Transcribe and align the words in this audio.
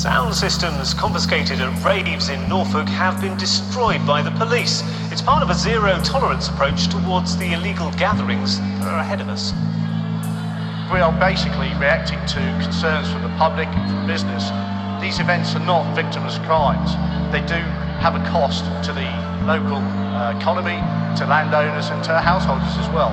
Sound 0.00 0.34
systems 0.34 0.94
confiscated 0.94 1.60
at 1.60 1.84
raves 1.84 2.30
in 2.30 2.48
Norfolk 2.48 2.88
have 2.88 3.20
been 3.20 3.36
destroyed 3.36 4.00
by 4.06 4.22
the 4.22 4.30
police. 4.30 4.80
It's 5.12 5.20
part 5.20 5.42
of 5.42 5.50
a 5.50 5.54
zero 5.54 6.00
tolerance 6.02 6.48
approach 6.48 6.88
towards 6.88 7.36
the 7.36 7.52
illegal 7.52 7.90
gatherings 8.00 8.58
that 8.80 8.88
are 8.88 9.00
ahead 9.00 9.20
of 9.20 9.28
us. 9.28 9.52
We 10.88 11.04
are 11.04 11.12
basically 11.20 11.68
reacting 11.76 12.16
to 12.32 12.40
concerns 12.64 13.12
from 13.12 13.28
the 13.28 13.34
public 13.36 13.68
and 13.68 13.90
from 13.92 14.06
business. 14.06 14.48
These 15.04 15.20
events 15.20 15.54
are 15.54 15.66
not 15.68 15.84
victimless 15.92 16.40
crimes. 16.48 16.96
They 17.28 17.44
do 17.44 17.60
have 18.00 18.16
a 18.16 18.24
cost 18.32 18.64
to 18.88 18.96
the 18.96 19.04
local 19.44 19.84
uh, 20.16 20.32
economy, 20.32 20.80
to 21.20 21.28
landowners, 21.28 21.92
and 21.92 22.02
to 22.08 22.16
householders 22.24 22.72
as 22.80 22.88
well. 22.88 23.12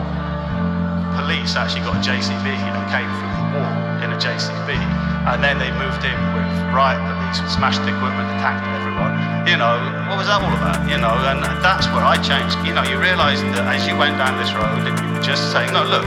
Police 1.19 1.59
actually 1.59 1.83
got 1.83 1.99
a 1.99 2.09
JCB 2.09 2.47
and 2.47 2.83
came 2.87 3.11
through 3.19 3.35
the 3.35 3.59
wall 3.59 3.75
in 4.07 4.15
a 4.15 4.19
JCB, 4.23 5.16
and 5.33 5.43
then 5.43 5.59
they 5.59 5.71
moved 5.75 6.03
in 6.07 6.17
with 6.31 6.47
riot 6.71 6.99
police, 7.03 7.39
smashed 7.51 7.83
the 7.83 7.91
equipment, 7.91 8.27
attacked 8.39 8.63
everyone. 8.79 9.13
You 9.43 9.59
know, 9.59 9.75
what 10.07 10.19
was 10.19 10.27
that 10.27 10.39
all 10.39 10.55
about? 10.55 10.87
You 10.87 10.99
know, 10.99 11.11
and 11.27 11.43
that's 11.59 11.87
where 11.91 12.03
I 12.03 12.15
changed. 12.19 12.55
You 12.63 12.75
know, 12.75 12.83
you 12.83 12.99
realise 12.99 13.43
that 13.55 13.67
as 13.67 13.87
you 13.87 13.95
went 13.95 14.15
down 14.19 14.39
this 14.39 14.51
road, 14.55 14.87
and 14.87 14.95
you 14.95 15.07
were 15.11 15.23
just 15.23 15.51
saying, 15.51 15.71
no, 15.71 15.83
look, 15.83 16.03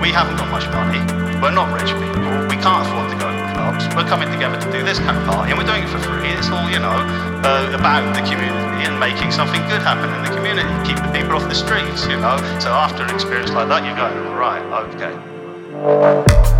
we 0.00 0.12
haven't 0.12 0.36
got 0.36 0.48
much 0.48 0.68
money. 0.72 1.00
We're 1.40 1.52
not 1.52 1.68
rich 1.72 1.92
people. 1.92 2.24
We 2.48 2.56
can't 2.56 2.80
afford 2.84 3.12
to 3.12 3.16
go 3.20 3.28
to 3.28 3.44
clubs. 3.52 3.84
We're 3.92 4.08
coming 4.08 4.32
together 4.32 4.56
to 4.56 4.68
do 4.72 4.80
this 4.84 4.98
kind 5.00 5.16
of 5.16 5.24
party, 5.28 5.52
and 5.52 5.60
we're 5.60 5.68
doing 5.68 5.84
it 5.84 5.92
for 5.92 6.00
free. 6.00 6.32
It's 6.32 6.48
all, 6.48 6.68
you 6.72 6.80
know, 6.80 6.96
uh, 7.44 7.76
about 7.76 8.08
the 8.16 8.24
community 8.24 8.88
and 8.88 8.96
making 8.96 9.32
something 9.32 9.60
good 9.68 9.84
happen 9.84 10.08
in 10.08 10.20
the 10.24 10.32
community. 10.32 10.68
Keep 10.88 11.04
the 11.04 11.12
people 11.12 11.36
off 11.36 11.44
the 11.48 11.56
streets, 11.56 12.08
you 12.08 12.16
know. 12.16 12.40
So 12.60 12.72
after 12.72 13.04
an 13.04 13.12
experience 13.12 13.52
like 13.52 13.68
that, 13.68 13.84
you 13.84 13.92
go, 13.92 14.08
right, 14.32 14.64
okay. 14.88 16.55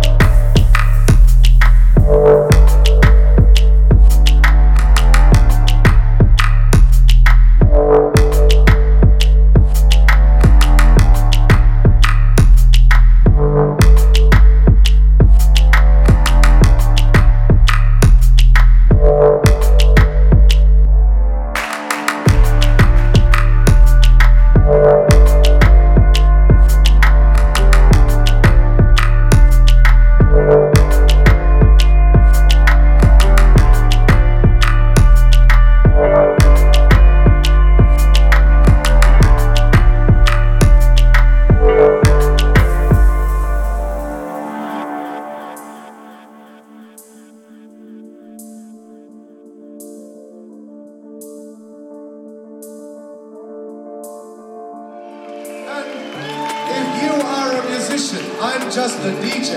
Just 58.87 59.03
a 59.03 59.11
DJ. 59.19 59.51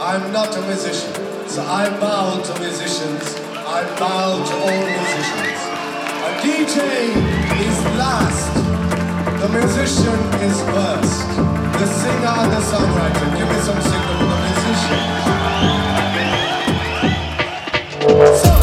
I'm 0.00 0.32
not 0.32 0.56
a 0.56 0.60
musician. 0.62 1.14
So 1.48 1.62
I 1.62 1.88
bow 2.00 2.42
to 2.42 2.60
musicians. 2.60 3.36
I 3.54 3.84
bow 4.00 4.42
to 4.48 4.54
all 4.66 4.82
musicians. 4.98 5.60
A 6.26 6.30
DJ 6.42 6.76
is 7.68 7.78
last. 8.02 8.50
The 9.42 9.48
musician 9.58 10.18
is 10.42 10.58
first. 10.74 11.28
The 11.78 11.86
singer, 11.86 12.38
the 12.52 12.60
songwriter. 12.70 13.28
Give 13.38 13.48
me 13.48 13.58
some 13.66 13.78
for 13.78 14.26
the 14.26 14.38
musician. 14.48 15.02
So, 18.42 18.57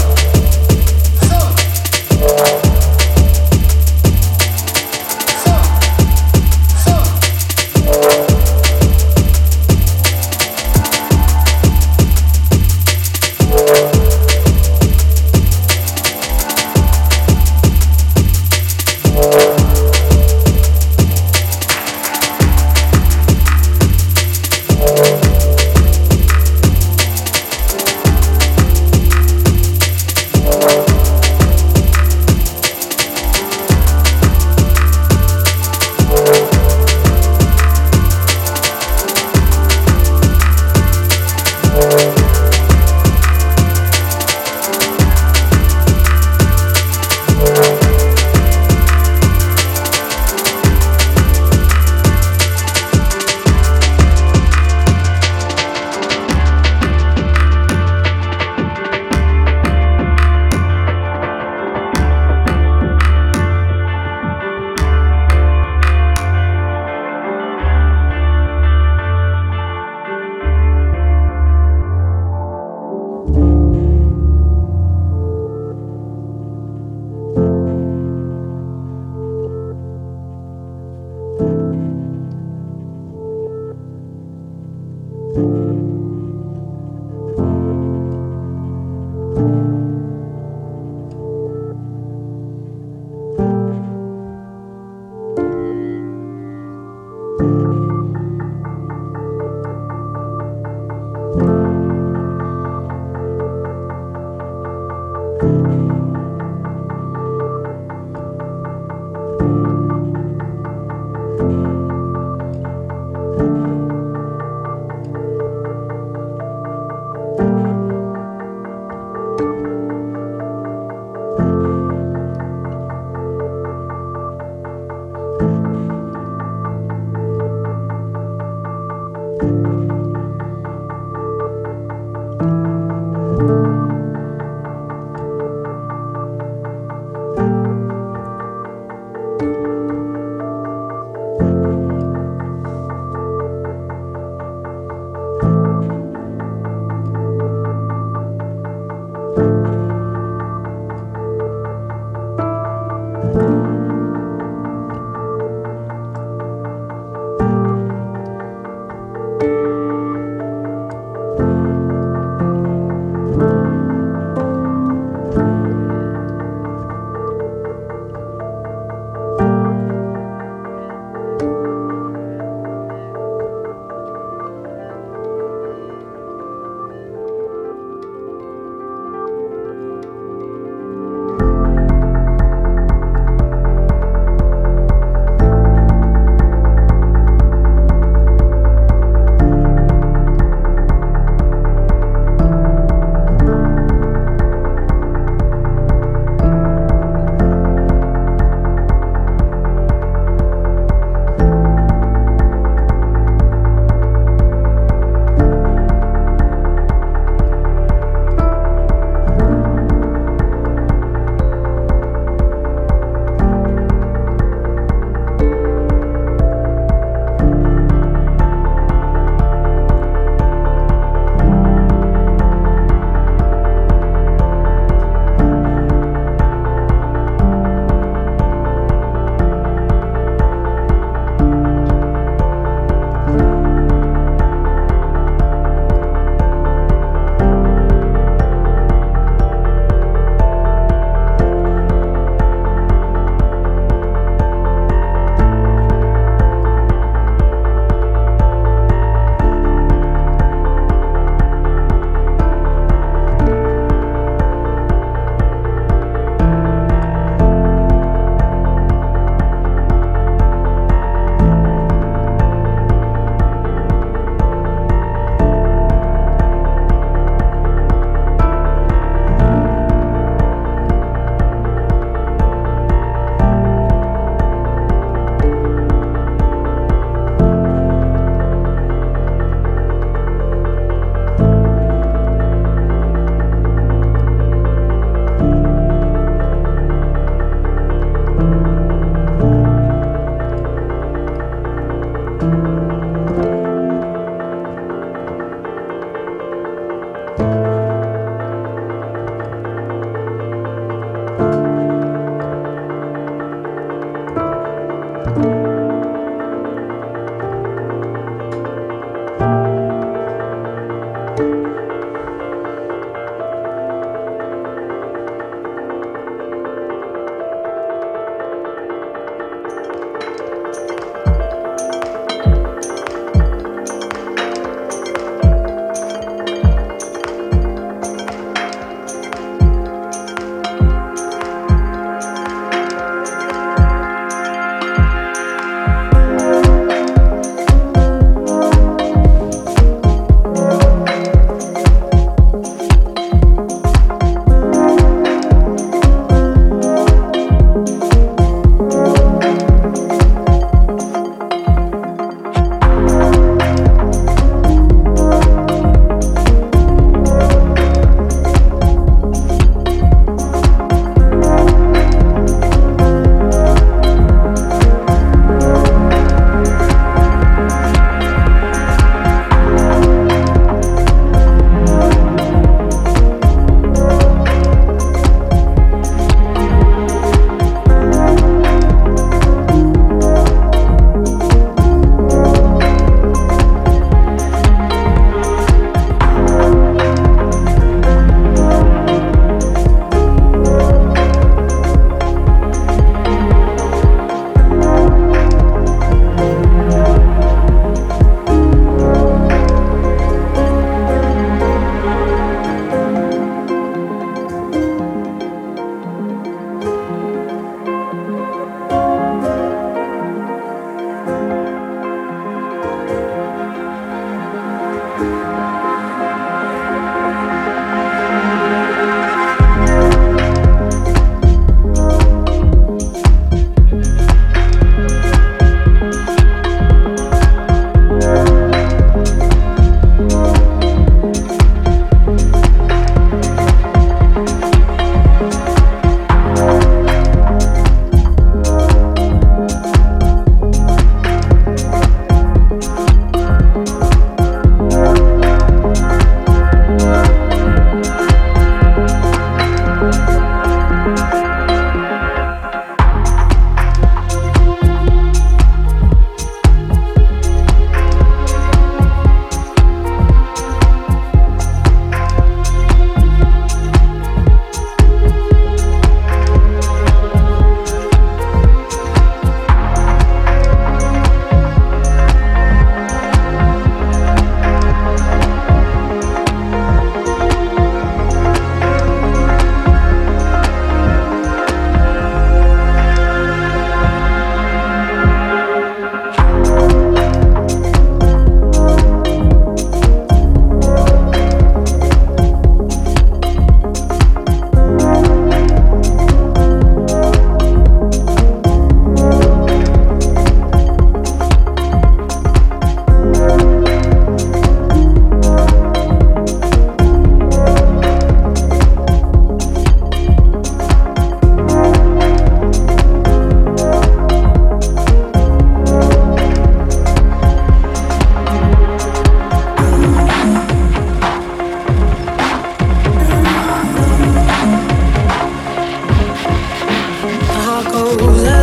Oh. 527.98 528.55